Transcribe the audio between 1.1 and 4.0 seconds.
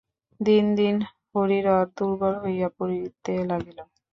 হরিহর দুর্বল হইয়া পড়িতে লাগিল।